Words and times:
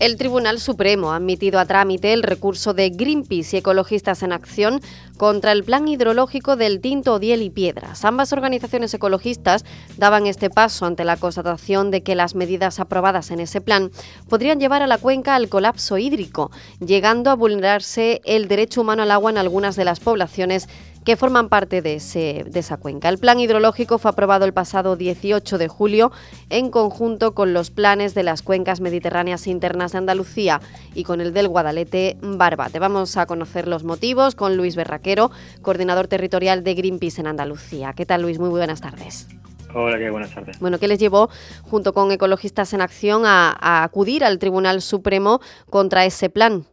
El 0.00 0.16
Tribunal 0.16 0.60
Supremo 0.60 1.12
ha 1.12 1.16
admitido 1.16 1.60
a 1.60 1.66
trámite 1.66 2.14
el 2.14 2.22
recurso 2.22 2.72
de 2.72 2.88
Greenpeace 2.88 3.56
y 3.56 3.58
Ecologistas 3.58 4.22
en 4.22 4.32
Acción 4.32 4.80
contra 5.18 5.52
el 5.52 5.62
plan 5.62 5.86
hidrológico 5.86 6.56
del 6.56 6.80
Tinto, 6.80 7.16
Odiel 7.16 7.42
y 7.42 7.50
Piedras. 7.50 8.06
Ambas 8.06 8.32
organizaciones 8.32 8.94
ecologistas 8.94 9.66
daban 9.98 10.26
este 10.26 10.48
paso 10.48 10.86
ante 10.86 11.04
la 11.04 11.18
constatación 11.18 11.90
de 11.90 12.02
que 12.02 12.14
las 12.14 12.34
medidas 12.34 12.80
aprobadas 12.80 13.30
en 13.30 13.40
ese 13.40 13.60
plan 13.60 13.90
podrían 14.30 14.58
llevar 14.58 14.82
a 14.82 14.86
la 14.86 14.96
cuenca 14.96 15.34
al 15.34 15.50
colapso 15.50 15.98
hídrico, 15.98 16.50
llegando 16.78 17.28
a 17.28 17.36
vulnerarse 17.36 18.22
el 18.24 18.48
derecho 18.48 18.80
humano 18.80 19.02
al 19.02 19.10
agua 19.10 19.30
en 19.30 19.36
algunas 19.36 19.76
de 19.76 19.84
las 19.84 20.00
poblaciones 20.00 20.66
que 21.04 21.16
forman 21.16 21.48
parte 21.48 21.82
de, 21.82 21.94
esa 21.94 22.76
cuenca. 22.76 23.08
El 23.08 23.18
plan 23.18 23.40
hidrológico 23.40 23.98
fue 23.98 24.10
aprobado 24.10 24.44
el 24.44 24.52
pasado 24.52 24.96
18 24.96 25.58
de 25.58 25.68
julio 25.68 26.12
en 26.50 26.70
conjunto 26.70 27.34
con 27.34 27.52
los 27.52 27.70
planes 27.70 28.14
de 28.14 28.22
las 28.22 28.42
cuencas 28.42 28.80
mediterráneas 28.80 29.46
internas 29.46 29.92
de 29.92 29.98
Andalucía 29.98 30.60
y 30.94 31.04
con 31.04 31.20
el 31.20 31.32
del 31.32 31.48
Guadalete 31.48 32.18
Barbate. 32.20 32.78
Vamos 32.78 33.16
a 33.16 33.26
conocer 33.26 33.66
los 33.66 33.84
motivos 33.84 34.34
con 34.34 34.56
Luis 34.56 34.76
Berraquero, 34.76 35.30
coordinador 35.62 36.08
territorial 36.08 36.62
de 36.64 36.74
Greenpeace 36.74 37.20
en 37.20 37.26
Andalucía. 37.26 37.92
¿Qué 37.94 38.06
tal 38.06 38.22
Luis? 38.22 38.38
Muy 38.38 38.50
buenas 38.50 38.80
tardes. 38.80 39.28
Hola, 39.72 39.98
qué 39.98 40.10
buenas 40.10 40.34
tardes. 40.34 40.58
Bueno, 40.58 40.78
¿qué 40.78 40.88
les 40.88 40.98
llevó, 40.98 41.30
junto 41.62 41.92
con 41.92 42.10
Ecologistas 42.10 42.72
en 42.72 42.80
Acción, 42.80 43.22
a 43.24 43.84
acudir 43.84 44.24
al 44.24 44.38
Tribunal 44.38 44.82
Supremo 44.82 45.40
contra 45.70 46.04
ese 46.04 46.28
plan? 46.28 46.66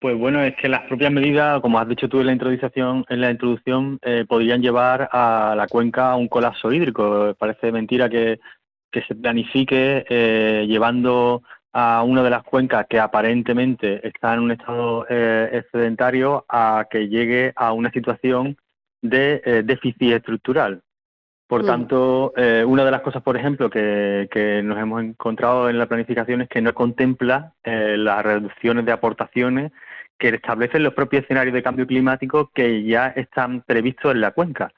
Pues 0.00 0.18
bueno, 0.18 0.42
es 0.42 0.54
que 0.56 0.68
las 0.68 0.82
propias 0.82 1.10
medidas, 1.10 1.60
como 1.62 1.78
has 1.78 1.88
dicho 1.88 2.08
tú 2.08 2.20
en 2.20 2.26
la 2.26 2.32
introducción, 2.32 3.06
en 3.08 3.20
la 3.20 3.30
introducción, 3.30 3.98
eh, 4.02 4.26
podrían 4.28 4.60
llevar 4.60 5.08
a 5.10 5.54
la 5.56 5.66
cuenca 5.66 6.10
a 6.10 6.16
un 6.16 6.28
colapso 6.28 6.70
hídrico. 6.72 7.34
Parece 7.38 7.72
mentira 7.72 8.08
que, 8.08 8.38
se 8.92 9.14
planifique 9.16 10.04
eh, 10.08 10.66
llevando 10.68 11.42
a 11.72 12.04
una 12.04 12.22
de 12.22 12.30
las 12.30 12.44
cuencas 12.44 12.86
que 12.88 13.00
aparentemente 13.00 14.06
está 14.06 14.34
en 14.34 14.40
un 14.40 14.52
estado 14.52 15.04
eh, 15.08 15.48
excedentario 15.52 16.44
a 16.48 16.86
que 16.88 17.08
llegue 17.08 17.52
a 17.56 17.72
una 17.72 17.90
situación 17.90 18.56
de 19.02 19.62
déficit 19.64 20.12
estructural. 20.12 20.83
Por 21.54 21.62
mm. 21.62 21.66
tanto, 21.66 22.32
una 22.66 22.84
de 22.84 22.90
las 22.90 23.02
cosas, 23.02 23.22
por 23.22 23.36
ejemplo, 23.36 23.70
que, 23.70 24.28
que, 24.28 24.60
nos 24.64 24.76
hemos 24.76 25.02
encontrado 25.02 25.70
en 25.70 25.78
la 25.78 25.86
planificación 25.86 26.42
es 26.42 26.48
que 26.48 26.60
no 26.60 26.74
contempla 26.74 27.52
las 27.64 28.24
reducciones 28.24 28.84
de 28.84 28.90
aportaciones 28.90 29.70
que 30.18 30.28
establecen 30.30 30.82
los 30.82 30.94
propios 30.94 31.22
escenarios 31.22 31.54
de 31.54 31.62
cambio 31.62 31.86
climático 31.86 32.50
que 32.52 32.82
ya 32.82 33.08
están 33.08 33.62
previstos 33.62 34.12
en 34.12 34.20
la 34.20 34.32
cuenca. 34.32 34.72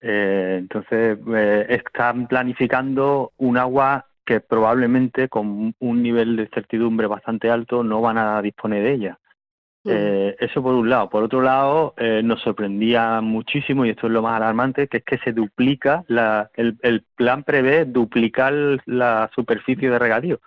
Eh, 0.00 0.56
entonces, 0.58 1.18
eh, 1.34 1.66
están 1.68 2.26
planificando 2.26 3.32
un 3.36 3.58
agua 3.58 4.06
que 4.24 4.40
probablemente 4.40 5.28
con 5.28 5.74
un 5.78 6.02
nivel 6.02 6.36
de 6.36 6.48
certidumbre 6.48 7.06
bastante 7.06 7.50
alto 7.50 7.82
no 7.82 8.00
van 8.00 8.16
a 8.18 8.40
disponer 8.40 8.82
de 8.82 8.92
ella. 8.92 9.18
Eh, 9.84 10.36
eso 10.38 10.62
por 10.62 10.74
un 10.74 10.90
lado. 10.90 11.08
Por 11.08 11.22
otro 11.22 11.40
lado, 11.40 11.94
nos 12.22 12.40
sorprendía 12.42 13.20
muchísimo, 13.20 13.84
y 13.84 13.90
esto 13.90 14.06
es 14.06 14.12
lo 14.12 14.22
más 14.22 14.36
alarmante, 14.36 14.88
que 14.88 14.98
es 14.98 15.04
que 15.04 15.18
se 15.18 15.32
duplica, 15.32 16.04
la, 16.08 16.50
el, 16.54 16.76
el 16.82 17.02
plan 17.16 17.44
prevé 17.44 17.86
duplicar 17.86 18.52
la 18.86 19.30
superficie 19.34 19.90
de 19.90 19.98
regadío. 19.98 20.40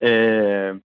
Eh, 0.00 0.78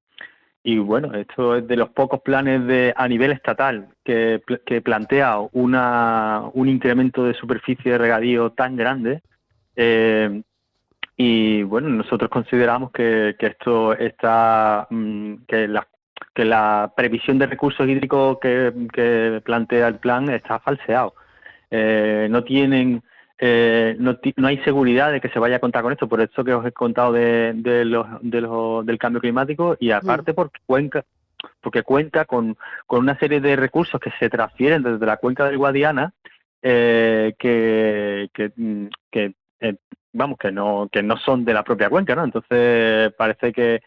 y 0.63 0.77
bueno, 0.77 1.13
esto 1.13 1.57
es 1.57 1.67
de 1.67 1.75
los 1.75 1.89
pocos 1.89 2.21
planes 2.21 2.65
de, 2.65 2.93
a 2.95 3.07
nivel 3.07 3.31
estatal 3.31 3.89
que, 4.03 4.41
que 4.65 4.81
plantea 4.81 5.39
una, 5.51 6.43
un 6.53 6.69
incremento 6.69 7.25
de 7.25 7.33
superficie 7.33 7.91
de 7.91 7.97
regadío 7.97 8.51
tan 8.51 8.77
grande. 8.77 9.21
Eh, 9.75 10.41
y 11.17 11.63
bueno, 11.63 11.89
nosotros 11.89 12.29
consideramos 12.29 12.91
que, 12.91 13.35
que 13.37 13.47
esto 13.47 13.93
está, 13.93 14.87
mm, 14.89 15.35
que 15.47 15.67
la, 15.67 15.85
que 16.33 16.45
la 16.45 16.93
previsión 16.95 17.37
de 17.37 17.47
recursos 17.47 17.87
hídricos 17.87 18.39
que, 18.41 18.73
que 18.91 19.41
plantea 19.43 19.87
el 19.87 19.95
plan 19.95 20.29
está 20.29 20.59
falseado. 20.59 21.13
Eh, 21.69 22.27
no 22.29 22.43
tienen 22.43 23.03
eh, 23.45 23.95
no, 23.99 24.17
no, 24.37 24.47
hay 24.47 24.57
seguridad 24.59 25.11
de 25.11 25.19
que 25.19 25.27
se 25.27 25.39
vaya 25.39 25.57
a 25.57 25.59
contar 25.59 25.81
con 25.81 25.91
esto, 25.91 26.07
por 26.07 26.21
eso 26.21 26.43
que 26.43 26.53
os 26.53 26.65
he 26.65 26.71
contado 26.71 27.11
de, 27.11 27.51
de 27.55 27.83
los, 27.83 28.07
de 28.21 28.39
los, 28.41 28.85
del 28.85 28.97
cambio 28.97 29.19
climático 29.19 29.75
y 29.79 29.91
aparte 29.91 30.31
mm. 30.31 30.35
porque 30.35 30.59
cuenca 30.65 31.03
porque 31.59 31.83
cuenta 31.83 32.23
con, 32.23 32.55
con 32.87 32.99
una 32.99 33.19
serie 33.19 33.41
de 33.41 33.57
recursos 33.57 33.99
que 33.99 34.11
se 34.17 34.29
transfieren 34.29 34.81
desde 34.81 35.05
la 35.05 35.17
cuenca 35.17 35.45
del 35.45 35.57
Guadiana 35.57 36.13
eh, 36.61 37.33
que, 37.37 38.29
que, 38.33 38.51
que 39.11 39.33
eh, 39.59 39.75
vamos 40.13 40.37
que 40.37 40.51
no 40.51 40.87
que 40.89 41.03
no 41.03 41.17
son 41.17 41.43
de 41.43 41.53
la 41.53 41.63
propia 41.63 41.89
cuenca, 41.89 42.15
¿no? 42.15 42.23
Entonces 42.23 43.11
parece 43.17 43.51
que 43.51 43.81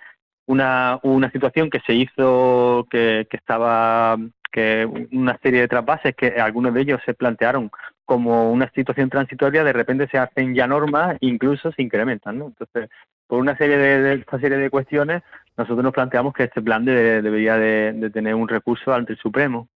una, 0.47 0.99
una 1.03 1.31
situación 1.31 1.71
que 1.71 1.81
se 1.81 1.95
hizo 1.95 2.87
que, 2.91 3.27
que 3.31 3.37
estaba 3.37 4.17
que 4.57 4.89
una 5.13 5.39
serie 5.43 5.61
de 5.61 5.69
trasvases 5.69 6.15
que 6.17 6.41
algunos 6.41 6.73
de 6.73 6.81
ellos 6.81 7.01
se 7.05 7.13
plantearon 7.13 7.71
como 8.07 8.51
una 8.51 8.71
situación 8.71 9.11
transitoria, 9.11 9.63
de 9.63 9.73
repente 9.75 10.09
se 10.09 10.17
hacen 10.17 10.55
ya 10.55 10.67
normas, 10.67 11.19
incluso 11.21 11.73
se 11.73 11.83
incrementan, 11.83 12.39
¿no? 12.39 12.47
Entonces, 12.47 12.89
por 13.27 13.41
una 13.41 13.57
serie 13.59 13.77
de, 13.77 14.15
esta 14.15 14.41
serie 14.41 14.57
de 14.57 14.71
cuestiones, 14.71 15.23
nosotros 15.59 15.83
nos 15.83 15.93
planteamos 15.93 16.33
que 16.33 16.45
este 16.45 16.63
plan 16.63 16.87
debería 16.87 17.59
de, 17.59 18.11
tener 18.11 18.35
un 18.35 18.49
recurso 18.49 18.95
ante 18.95 19.13
el 19.13 19.19
Supremo. 19.19 19.69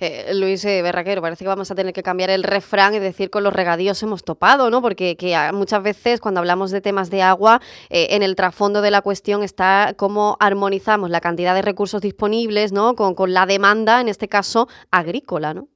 Eh, 0.00 0.32
Luis 0.34 0.62
eh, 0.66 0.82
Berraquero, 0.82 1.22
parece 1.22 1.44
que 1.44 1.48
vamos 1.48 1.70
a 1.70 1.74
tener 1.74 1.94
que 1.94 2.02
cambiar 2.02 2.28
el 2.28 2.42
refrán 2.42 2.94
y 2.94 2.98
decir 2.98 3.30
con 3.30 3.42
los 3.42 3.54
regadíos 3.54 4.02
hemos 4.02 4.22
topado, 4.22 4.68
¿no? 4.68 4.82
Porque 4.82 5.16
que 5.16 5.34
muchas 5.54 5.82
veces 5.82 6.20
cuando 6.20 6.40
hablamos 6.40 6.70
de 6.70 6.82
temas 6.82 7.10
de 7.10 7.22
agua, 7.22 7.60
eh, 7.88 8.08
en 8.10 8.22
el 8.22 8.36
trasfondo 8.36 8.82
de 8.82 8.90
la 8.90 9.00
cuestión 9.00 9.42
está 9.42 9.94
cómo 9.96 10.36
armonizamos 10.40 11.08
la 11.08 11.22
cantidad 11.22 11.54
de 11.54 11.62
recursos 11.62 12.02
disponibles, 12.02 12.72
¿no? 12.72 12.94
Con, 12.94 13.14
con 13.14 13.32
la 13.32 13.46
demanda, 13.46 14.02
en 14.02 14.08
este 14.08 14.28
caso, 14.28 14.68
agrícola, 14.90 15.54
¿no? 15.54 15.68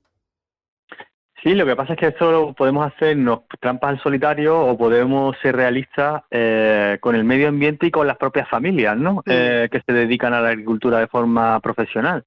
Sí, 1.42 1.54
lo 1.54 1.64
que 1.64 1.76
pasa 1.76 1.92
es 1.92 1.98
que 2.00 2.06
esto 2.08 2.32
lo 2.32 2.52
podemos 2.52 2.92
hacernos 2.92 3.42
trampas 3.60 3.90
al 3.90 4.02
solitario 4.02 4.60
o 4.60 4.76
podemos 4.76 5.36
ser 5.40 5.54
realistas 5.54 6.22
eh, 6.30 6.98
con 7.00 7.14
el 7.14 7.22
medio 7.24 7.48
ambiente 7.48 7.86
y 7.86 7.90
con 7.90 8.08
las 8.08 8.16
propias 8.16 8.48
familias, 8.48 8.96
¿no? 8.96 9.14
Mm. 9.14 9.20
Eh, 9.26 9.68
que 9.70 9.80
se 9.80 9.92
dedican 9.92 10.34
a 10.34 10.40
la 10.40 10.48
agricultura 10.48 10.98
de 10.98 11.06
forma 11.06 11.60
profesional. 11.60 12.24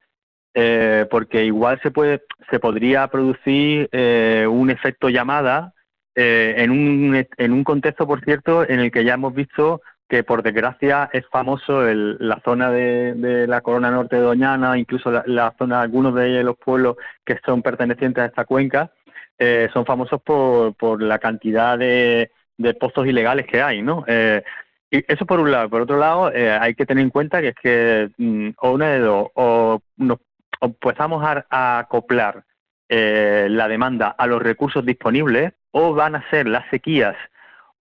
Eh, 0.53 1.05
porque 1.09 1.45
igual 1.45 1.79
se 1.81 1.91
puede, 1.91 2.23
se 2.49 2.59
podría 2.59 3.07
producir 3.07 3.89
un 3.93 4.69
efecto 4.69 5.09
llamada 5.09 5.73
en 6.13 6.71
un 6.71 7.25
en 7.37 7.53
un 7.53 7.63
contexto, 7.63 8.05
por 8.05 8.21
cierto, 8.23 8.67
en 8.67 8.81
el 8.81 8.91
que 8.91 9.05
ya 9.05 9.13
hemos 9.13 9.33
visto 9.33 9.81
que 10.11 10.25
por 10.25 10.43
desgracia 10.43 11.09
es 11.13 11.25
famoso 11.29 11.87
el, 11.87 12.17
la 12.19 12.41
zona 12.43 12.69
de, 12.69 13.45
la 13.47 13.61
corona 13.61 13.89
norte 13.91 14.17
de 14.17 14.23
Doñana, 14.23 14.77
incluso 14.77 15.09
la, 15.09 15.23
la 15.25 15.55
zona, 15.57 15.79
algunos 15.79 16.13
de 16.13 16.43
los 16.43 16.57
pueblos 16.57 16.97
que 17.23 17.39
son 17.45 17.61
pertenecientes 17.61 18.21
a 18.21 18.25
esta 18.25 18.43
cuenca, 18.43 18.91
eh, 19.39 19.69
son 19.73 19.85
famosos 19.85 20.21
por, 20.21 20.75
por 20.75 21.01
la 21.01 21.17
cantidad 21.17 21.77
de, 21.77 22.29
de 22.57 22.73
pozos 22.73 23.07
ilegales 23.07 23.47
que 23.47 23.61
hay, 23.61 23.81
¿no? 23.81 24.03
Eh, 24.05 24.43
y 24.91 25.01
eso 25.07 25.25
por 25.25 25.39
un 25.39 25.49
lado. 25.49 25.69
Por 25.69 25.81
otro 25.81 25.97
lado, 25.97 26.29
eh, 26.33 26.51
hay 26.51 26.75
que 26.75 26.85
tener 26.85 27.03
en 27.05 27.09
cuenta 27.09 27.39
que 27.39 27.47
es 27.47 27.55
que 27.55 28.09
mm, 28.17 28.49
o 28.57 28.71
una 28.71 28.89
de 28.89 28.99
dos, 28.99 29.29
o 29.35 29.81
nos 29.95 30.19
empezamos 30.61 31.23
a, 31.23 31.79
acoplar 31.79 32.43
la 32.89 33.67
demanda 33.69 34.09
a 34.09 34.27
los 34.27 34.41
recursos 34.41 34.85
disponibles, 34.85 35.53
o 35.71 35.93
van 35.93 36.15
a 36.15 36.29
ser 36.29 36.47
las 36.47 36.69
sequías 36.69 37.15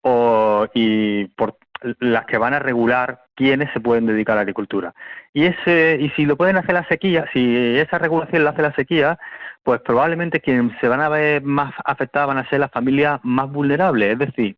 o, 0.02 0.68
y 0.74 1.26
por 1.30 1.58
las 2.00 2.26
que 2.26 2.38
van 2.38 2.54
a 2.54 2.60
regular 2.60 3.24
quiénes 3.36 3.72
se 3.74 3.80
pueden 3.80 4.06
dedicar 4.06 4.34
a 4.34 4.36
la 4.38 4.42
agricultura. 4.42 4.94
Y 5.34 5.46
ese 5.46 5.98
y 6.00 6.10
si 6.12 6.26
lo 6.26 6.36
pueden 6.36 6.58
hacer 6.58 6.74
la 6.74 6.88
sequía, 6.88 7.26
si 7.34 7.78
esa 7.78 7.98
regulación 7.98 8.44
la 8.44 8.52
hace 8.52 8.62
la 8.62 8.74
sequía, 8.74 9.20
pues 9.64 9.81
probablemente 9.81 10.42
quienes 10.42 10.78
se 10.80 10.88
van 10.88 11.02
a 11.02 11.10
ver 11.10 11.42
más 11.44 11.74
afectadas 11.86 12.28
van 12.28 12.38
a 12.38 12.50
ser 12.50 12.60
las 12.60 12.72
familias 12.72 13.20
más 13.24 13.50
vulnerables, 13.52 14.14
es 14.14 14.20
decir, 14.20 14.58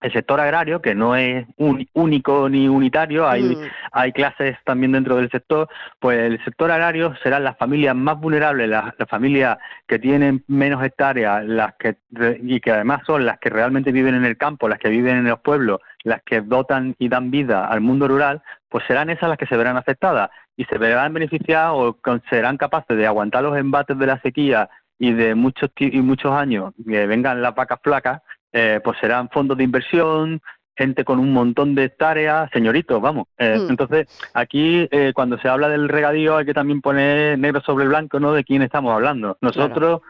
el 0.00 0.12
sector 0.12 0.40
agrario, 0.40 0.82
que 0.82 0.94
no 0.96 1.14
es 1.14 1.46
único 1.56 2.48
ni 2.48 2.68
unitario, 2.68 3.28
hay, 3.28 3.56
mm. 3.56 3.70
Hay 3.92 4.12
clases 4.12 4.56
también 4.64 4.92
dentro 4.92 5.16
del 5.16 5.30
sector, 5.30 5.68
pues 6.00 6.18
el 6.18 6.42
sector 6.44 6.70
agrario 6.70 7.14
serán 7.22 7.44
las 7.44 7.56
familias 7.58 7.94
más 7.94 8.18
vulnerables, 8.18 8.68
las, 8.68 8.94
familias 9.08 9.58
que 9.86 9.98
tienen 9.98 10.44
menos 10.48 10.82
hectáreas, 10.82 11.44
las 11.44 11.74
que 11.74 11.96
y 12.42 12.60
que 12.60 12.70
además 12.72 13.02
son 13.06 13.26
las 13.26 13.38
que 13.38 13.50
realmente 13.50 13.92
viven 13.92 14.14
en 14.14 14.24
el 14.24 14.36
campo, 14.36 14.68
las 14.68 14.78
que 14.78 14.88
viven 14.88 15.18
en 15.18 15.24
los 15.24 15.40
pueblos, 15.40 15.80
las 16.04 16.22
que 16.22 16.40
dotan 16.40 16.94
y 16.98 17.08
dan 17.08 17.30
vida 17.30 17.66
al 17.66 17.80
mundo 17.80 18.08
rural, 18.08 18.42
pues 18.68 18.84
serán 18.86 19.10
esas 19.10 19.28
las 19.28 19.38
que 19.38 19.46
se 19.46 19.56
verán 19.56 19.76
afectadas 19.76 20.30
y 20.56 20.64
se 20.64 20.78
verán 20.78 21.12
beneficiadas 21.12 21.72
o 21.74 21.98
serán 22.30 22.56
capaces 22.56 22.96
de 22.96 23.06
aguantar 23.06 23.42
los 23.42 23.56
embates 23.56 23.98
de 23.98 24.06
la 24.06 24.20
sequía 24.20 24.68
y 24.98 25.12
de 25.12 25.34
muchos 25.34 25.70
y 25.76 26.00
muchos 26.00 26.32
años 26.32 26.72
que 26.86 27.06
vengan 27.06 27.42
las 27.42 27.54
vacas 27.54 27.80
flacas, 27.82 28.22
eh, 28.52 28.80
pues 28.84 28.98
serán 29.00 29.28
fondos 29.30 29.58
de 29.58 29.64
inversión, 29.64 30.40
gente 30.76 31.04
con 31.04 31.18
un 31.18 31.32
montón 31.32 31.74
de 31.74 31.88
tareas, 31.90 32.50
señoritos, 32.52 33.00
vamos. 33.00 33.26
Eh, 33.38 33.58
Mm. 33.60 33.70
Entonces, 33.70 34.06
aquí 34.34 34.88
eh, 34.90 35.12
cuando 35.14 35.38
se 35.38 35.48
habla 35.48 35.68
del 35.68 35.88
regadío 35.88 36.36
hay 36.36 36.46
que 36.46 36.54
también 36.54 36.80
poner 36.80 37.38
negro 37.38 37.60
sobre 37.60 37.86
blanco, 37.86 38.18
¿no? 38.20 38.32
De 38.32 38.42
quién 38.44 38.62
estamos 38.62 38.92
hablando. 38.94 39.36
Nosotros, 39.40 40.00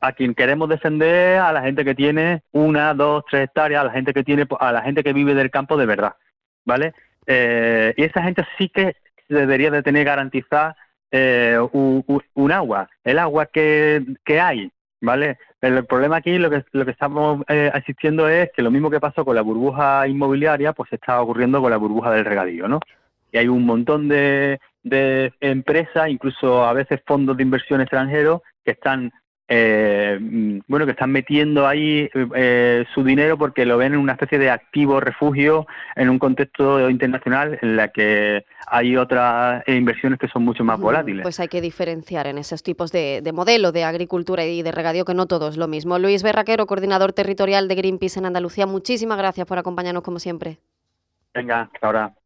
a 0.00 0.12
quien 0.12 0.34
queremos 0.34 0.68
defender, 0.68 1.38
a 1.38 1.52
la 1.52 1.62
gente 1.62 1.84
que 1.84 1.94
tiene 1.94 2.42
una, 2.52 2.92
dos, 2.94 3.24
tres 3.30 3.44
hectáreas, 3.44 3.82
a 3.82 3.86
la 3.86 3.92
gente 3.92 4.12
que 4.12 4.24
tiene, 4.24 4.46
a 4.58 4.72
la 4.72 4.82
gente 4.82 5.02
que 5.04 5.12
vive 5.12 5.34
del 5.34 5.50
campo 5.50 5.76
de 5.76 5.86
verdad, 5.86 6.14
¿vale? 6.64 6.92
Eh, 7.26 7.94
y 7.96 8.02
esa 8.02 8.22
gente 8.22 8.44
sí 8.58 8.68
que 8.70 8.96
debería 9.28 9.70
de 9.70 9.82
tener 9.82 10.04
garantizada 10.04 10.76
eh, 11.10 11.58
un- 11.72 12.04
un 12.34 12.52
agua, 12.52 12.88
el 13.04 13.18
agua 13.18 13.46
que, 13.46 14.02
que 14.26 14.40
hay, 14.40 14.70
¿vale? 15.00 15.38
El 15.60 15.84
problema 15.86 16.16
aquí, 16.16 16.38
lo 16.38 16.50
que, 16.50 16.64
lo 16.72 16.84
que 16.84 16.90
estamos 16.90 17.42
eh, 17.48 17.70
asistiendo 17.72 18.28
es 18.28 18.50
que 18.54 18.62
lo 18.62 18.70
mismo 18.70 18.90
que 18.90 19.00
pasó 19.00 19.24
con 19.24 19.34
la 19.34 19.42
burbuja 19.42 20.06
inmobiliaria, 20.06 20.72
pues 20.72 20.92
está 20.92 21.20
ocurriendo 21.20 21.60
con 21.60 21.70
la 21.70 21.76
burbuja 21.76 22.10
del 22.12 22.24
regadío, 22.24 22.68
¿no? 22.68 22.80
Y 23.32 23.38
hay 23.38 23.48
un 23.48 23.66
montón 23.66 24.08
de, 24.08 24.60
de 24.82 25.32
empresas, 25.40 26.08
incluso 26.08 26.64
a 26.64 26.72
veces 26.72 27.00
fondos 27.06 27.36
de 27.36 27.42
inversión 27.42 27.80
extranjeros, 27.80 28.40
que 28.64 28.72
están 28.72 29.12
eh, 29.48 30.18
mm, 30.20 30.60
bueno, 30.68 30.84
que 30.84 30.92
están 30.92 31.10
metiendo 31.10 31.66
ahí 31.66 32.10
eh, 32.34 32.84
su 32.94 33.02
dinero 33.02 33.38
porque 33.38 33.64
lo 33.64 33.78
ven 33.78 33.94
en 33.94 34.00
una 34.00 34.12
especie 34.12 34.38
de 34.38 34.50
activo 34.50 35.00
refugio 35.00 35.66
en 35.96 36.10
un 36.10 36.18
contexto 36.18 36.90
internacional 36.90 37.58
en 37.62 37.76
la 37.76 37.88
que 37.88 38.44
hay 38.66 38.96
otras 38.96 39.66
inversiones 39.66 40.18
que 40.18 40.28
son 40.28 40.44
mucho 40.44 40.64
más 40.64 40.78
volátiles. 40.78 41.22
Pues 41.22 41.40
hay 41.40 41.48
que 41.48 41.62
diferenciar 41.62 42.26
en 42.26 42.36
esos 42.36 42.62
tipos 42.62 42.92
de, 42.92 43.20
de 43.22 43.32
modelo 43.32 43.72
de 43.72 43.84
agricultura 43.84 44.44
y 44.44 44.62
de 44.62 44.70
regadío, 44.70 45.06
que 45.06 45.14
no 45.14 45.26
todo 45.26 45.48
es 45.48 45.56
lo 45.56 45.66
mismo. 45.66 45.98
Luis 45.98 46.22
Berraquero, 46.22 46.66
coordinador 46.66 47.14
territorial 47.14 47.68
de 47.68 47.74
Greenpeace 47.74 48.18
en 48.18 48.26
Andalucía, 48.26 48.66
muchísimas 48.66 49.16
gracias 49.16 49.46
por 49.46 49.58
acompañarnos 49.58 50.02
como 50.02 50.18
siempre. 50.18 50.58
Venga, 51.34 51.70
hasta 51.72 51.86
ahora. 51.86 52.17